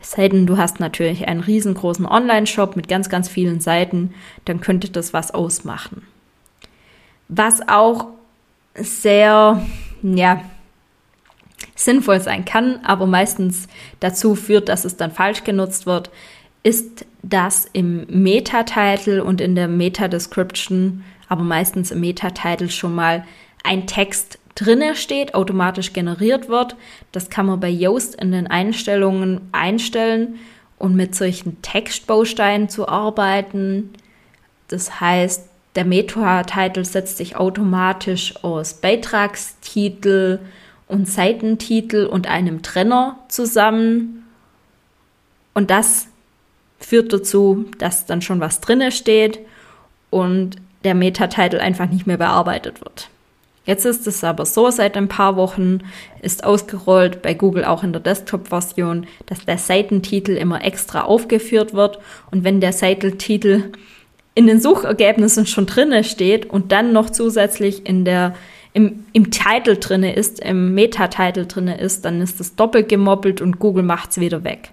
Es 0.00 0.12
sei 0.12 0.28
denn, 0.28 0.46
du 0.46 0.56
hast 0.56 0.80
natürlich 0.80 1.26
einen 1.28 1.40
riesengroßen 1.40 2.06
Online-Shop 2.06 2.76
mit 2.76 2.88
ganz, 2.88 3.08
ganz 3.08 3.28
vielen 3.28 3.60
Seiten, 3.60 4.14
dann 4.44 4.60
könnte 4.60 4.90
das 4.90 5.12
was 5.12 5.32
ausmachen. 5.32 6.06
Was 7.28 7.68
auch 7.68 8.08
sehr, 8.74 9.62
ja, 10.02 10.42
sinnvoll 11.74 12.20
sein 12.20 12.44
kann, 12.44 12.80
aber 12.84 13.06
meistens 13.06 13.68
dazu 14.00 14.34
führt, 14.34 14.68
dass 14.68 14.84
es 14.84 14.96
dann 14.96 15.10
falsch 15.10 15.44
genutzt 15.44 15.86
wird, 15.86 16.10
ist, 16.62 17.04
dass 17.22 17.68
im 17.72 18.06
Meta-Title 18.08 19.24
und 19.24 19.40
in 19.40 19.54
der 19.54 19.68
Meta-Description, 19.68 21.04
aber 21.28 21.42
meistens 21.42 21.90
im 21.90 22.00
Meta-Title 22.00 22.70
schon 22.70 22.94
mal 22.94 23.24
ein 23.62 23.86
Text 23.86 24.38
drinne 24.54 24.94
steht, 24.96 25.34
automatisch 25.34 25.92
generiert 25.92 26.48
wird. 26.48 26.76
Das 27.12 27.30
kann 27.30 27.46
man 27.46 27.60
bei 27.60 27.68
Yoast 27.68 28.14
in 28.14 28.32
den 28.32 28.46
Einstellungen 28.46 29.40
einstellen 29.52 30.36
und 30.78 30.94
mit 30.94 31.14
solchen 31.14 31.60
Textbausteinen 31.62 32.68
zu 32.68 32.88
arbeiten. 32.88 33.90
Das 34.68 35.00
heißt, 35.00 35.48
der 35.74 35.84
Meta-Title 35.84 36.84
setzt 36.84 37.16
sich 37.16 37.36
automatisch 37.36 38.34
aus 38.44 38.74
Beitragstitel 38.74 40.38
und 40.86 41.08
Seitentitel 41.08 42.06
und 42.06 42.28
einem 42.28 42.62
Trenner 42.62 43.18
zusammen. 43.28 44.24
Und 45.52 45.70
das 45.70 46.08
führt 46.78 47.12
dazu, 47.12 47.64
dass 47.78 48.06
dann 48.06 48.22
schon 48.22 48.40
was 48.40 48.60
drinne 48.60 48.92
steht 48.92 49.40
und 50.10 50.56
der 50.84 50.94
Meta-Title 50.94 51.60
einfach 51.60 51.88
nicht 51.88 52.06
mehr 52.06 52.18
bearbeitet 52.18 52.80
wird. 52.82 53.08
Jetzt 53.64 53.86
ist 53.86 54.06
es 54.06 54.22
aber 54.22 54.44
so, 54.44 54.70
seit 54.70 54.96
ein 54.96 55.08
paar 55.08 55.36
Wochen 55.36 55.80
ist 56.20 56.44
ausgerollt 56.44 57.22
bei 57.22 57.32
Google 57.32 57.64
auch 57.64 57.82
in 57.82 57.92
der 57.92 58.02
Desktop-Version, 58.02 59.06
dass 59.26 59.44
der 59.46 59.56
Seitentitel 59.56 60.32
immer 60.32 60.62
extra 60.62 61.02
aufgeführt 61.02 61.72
wird 61.72 61.98
und 62.30 62.44
wenn 62.44 62.60
der 62.60 62.74
Seitentitel 62.74 63.72
in 64.34 64.46
den 64.46 64.60
Suchergebnissen 64.60 65.46
schon 65.46 65.66
drinne 65.66 66.04
steht 66.04 66.46
und 66.46 66.72
dann 66.72 66.92
noch 66.92 67.08
zusätzlich 67.08 67.86
in 67.86 68.04
der 68.04 68.34
im, 68.74 69.04
im 69.12 69.30
Titel 69.30 69.76
drinne 69.78 70.14
ist, 70.14 70.40
im 70.40 70.74
Meta-Title 70.74 71.46
drinne 71.46 71.78
ist, 71.78 72.04
dann 72.04 72.20
ist 72.20 72.40
das 72.40 72.56
doppelt 72.56 72.88
gemoppelt 72.88 73.40
und 73.40 73.60
Google 73.60 73.84
macht's 73.84 74.18
wieder 74.18 74.42
weg. 74.42 74.70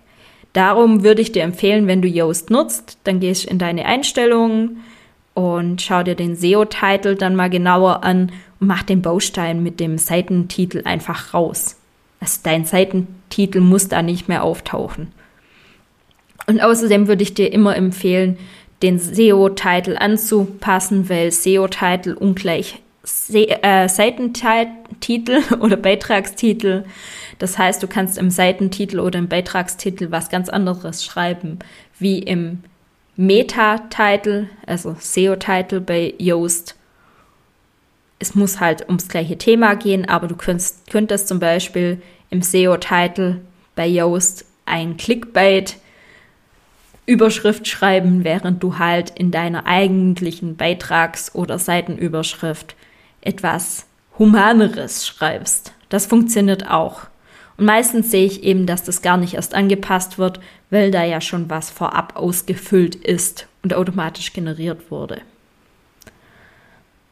Darum 0.54 1.04
würde 1.04 1.22
ich 1.22 1.32
dir 1.32 1.44
empfehlen, 1.44 1.86
wenn 1.88 2.02
du 2.02 2.08
Yoast 2.08 2.50
nutzt, 2.50 2.98
dann 3.04 3.20
gehst 3.20 3.46
in 3.46 3.60
deine 3.60 3.86
Einstellungen 3.86 4.84
und 5.36 5.82
schau 5.82 6.02
dir 6.04 6.16
den 6.16 6.36
SEO-Titel 6.36 7.16
dann 7.16 7.36
mal 7.36 7.50
genauer 7.50 8.04
an 8.04 8.32
und 8.62 8.68
mach 8.68 8.84
den 8.84 9.02
Baustein 9.02 9.64
mit 9.64 9.82
dem 9.82 9.98
Seitentitel 9.98 10.84
einfach 10.86 11.34
raus. 11.34 11.76
Also 12.22 12.40
dein 12.44 12.64
Seitentitel 12.64 13.60
muss 13.60 13.90
da 13.90 14.02
nicht 14.04 14.30
mehr 14.30 14.44
auftauchen. 14.44 15.12
Und 16.48 16.62
außerdem 16.62 17.08
würde 17.08 17.24
ich 17.24 17.34
dir 17.34 17.52
immer 17.52 17.76
empfehlen, 17.76 18.38
den 18.82 19.00
SEO-Titel 19.00 19.98
anzupassen, 19.98 21.10
weil 21.10 21.32
SEO-Titel 21.32 22.14
ungleich 22.14 22.82
Se 23.04 23.48
äh, 23.64 23.90
Seitentitel 23.90 25.42
oder 25.60 25.76
Beitragstitel. 25.76 26.86
Das 27.40 27.58
heißt, 27.58 27.82
du 27.82 27.88
kannst 27.88 28.20
im 28.20 28.30
Seitentitel 28.30 29.00
oder 29.00 29.18
im 29.18 29.28
Beitragstitel 29.28 30.12
was 30.12 30.30
ganz 30.30 30.50
anderes 30.50 31.04
schreiben, 31.04 31.58
wie 31.98 32.20
im 32.20 32.60
Meta-Title, 33.16 34.50
also 34.68 34.96
SEO-Title 35.00 35.82
bei 35.82 36.14
Yoast. 36.20 36.76
Es 38.22 38.36
muss 38.36 38.60
halt 38.60 38.88
ums 38.88 39.08
gleiche 39.08 39.40
Thema 39.40 39.74
gehen, 39.74 40.08
aber 40.08 40.28
du 40.28 40.36
könntest, 40.36 40.92
könntest 40.92 41.28
zum 41.28 41.40
Beispiel 41.40 42.00
im 42.30 42.44
SEO-Title 42.44 43.42
bei 43.76 43.88
Yoast 43.88 44.46
ein 44.68 44.96
Clickbait 44.96 45.78
Überschrift 47.08 47.68
schreiben, 47.68 48.24
während 48.24 48.62
du 48.62 48.78
halt 48.78 49.10
in 49.10 49.32
deiner 49.32 49.66
eigentlichen 49.66 50.56
Beitrags- 50.56 51.34
oder 51.34 51.58
Seitenüberschrift 51.58 52.76
etwas 53.22 53.88
Humaneres 54.20 55.08
schreibst. 55.08 55.74
Das 55.90 56.06
funktioniert 56.06 56.70
auch. 56.70 57.08
Und 57.58 57.66
meistens 57.66 58.12
sehe 58.12 58.28
ich 58.28 58.44
eben, 58.44 58.68
dass 58.68 58.84
das 58.84 59.02
gar 59.02 59.18
nicht 59.18 59.34
erst 59.34 59.56
angepasst 59.56 60.20
wird, 60.20 60.40
weil 60.70 60.92
da 60.92 61.04
ja 61.04 61.22
schon 61.22 61.50
was 61.50 61.72
vorab 61.72 62.16
ausgefüllt 62.18 62.94
ist 62.94 63.48
und 63.64 63.74
automatisch 63.74 64.32
generiert 64.32 64.92
wurde. 64.92 65.22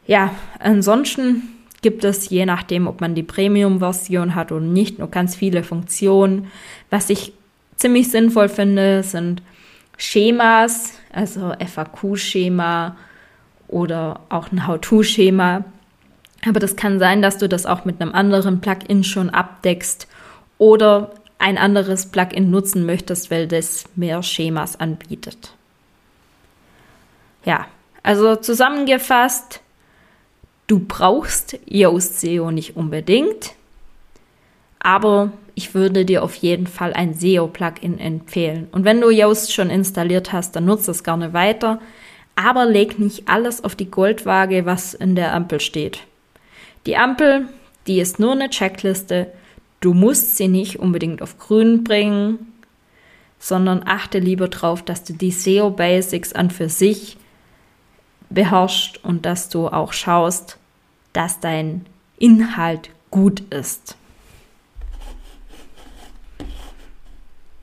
Ja, 0.06 0.34
ansonsten 0.58 1.42
gibt 1.82 2.04
es, 2.04 2.28
je 2.28 2.46
nachdem, 2.46 2.86
ob 2.86 3.00
man 3.00 3.14
die 3.14 3.22
Premium-Version 3.22 4.34
hat 4.34 4.52
oder 4.52 4.64
nicht, 4.64 4.98
nur 4.98 5.08
ganz 5.08 5.34
viele 5.34 5.62
Funktionen. 5.62 6.48
Was 6.90 7.10
ich 7.10 7.32
ziemlich 7.76 8.10
sinnvoll 8.10 8.48
finde, 8.48 9.02
sind 9.02 9.42
Schemas, 9.96 10.94
also 11.12 11.54
FAQ-Schema 11.58 12.96
oder 13.68 14.20
auch 14.28 14.50
ein 14.50 14.66
How-To-Schema. 14.66 15.64
Aber 16.46 16.60
das 16.60 16.76
kann 16.76 16.98
sein, 16.98 17.22
dass 17.22 17.38
du 17.38 17.48
das 17.48 17.66
auch 17.66 17.84
mit 17.84 18.00
einem 18.00 18.12
anderen 18.14 18.60
Plugin 18.60 19.04
schon 19.04 19.30
abdeckst 19.30 20.08
oder 20.58 21.12
ein 21.38 21.56
anderes 21.56 22.06
Plugin 22.06 22.50
nutzen 22.50 22.84
möchtest, 22.84 23.30
weil 23.30 23.46
das 23.46 23.84
mehr 23.96 24.22
Schemas 24.22 24.78
anbietet. 24.78 25.54
Ja, 27.44 27.66
also 28.02 28.36
zusammengefasst, 28.36 29.60
du 30.70 30.78
brauchst 30.78 31.58
Yoast 31.66 32.20
SEO 32.20 32.52
nicht 32.52 32.76
unbedingt, 32.76 33.54
aber 34.78 35.32
ich 35.56 35.74
würde 35.74 36.04
dir 36.04 36.22
auf 36.22 36.36
jeden 36.36 36.68
Fall 36.68 36.92
ein 36.92 37.14
SEO-Plugin 37.14 37.98
empfehlen. 37.98 38.68
Und 38.70 38.84
wenn 38.84 39.00
du 39.00 39.10
Yoast 39.10 39.52
schon 39.52 39.68
installiert 39.68 40.32
hast, 40.32 40.54
dann 40.54 40.66
nutze 40.66 40.92
es 40.92 41.02
gerne 41.02 41.32
weiter. 41.32 41.80
Aber 42.36 42.66
leg 42.66 42.98
nicht 42.98 43.28
alles 43.28 43.64
auf 43.64 43.74
die 43.74 43.90
Goldwaage, 43.90 44.64
was 44.64 44.94
in 44.94 45.16
der 45.16 45.34
Ampel 45.34 45.60
steht. 45.60 46.00
Die 46.86 46.96
Ampel, 46.96 47.48
die 47.86 48.00
ist 48.00 48.20
nur 48.20 48.32
eine 48.32 48.48
Checkliste. 48.48 49.32
Du 49.80 49.92
musst 49.92 50.36
sie 50.36 50.48
nicht 50.48 50.78
unbedingt 50.78 51.20
auf 51.20 51.38
grün 51.38 51.82
bringen, 51.82 52.52
sondern 53.38 53.82
achte 53.84 54.20
lieber 54.20 54.48
darauf, 54.48 54.82
dass 54.82 55.02
du 55.02 55.14
die 55.14 55.32
SEO-Basics 55.32 56.32
an 56.32 56.50
für 56.50 56.68
sich 56.68 57.18
beherrschst 58.30 59.04
und 59.04 59.26
dass 59.26 59.48
du 59.48 59.66
auch 59.66 59.92
schaust, 59.92 60.59
dass 61.12 61.40
dein 61.40 61.86
Inhalt 62.18 62.90
gut 63.10 63.40
ist. 63.52 63.96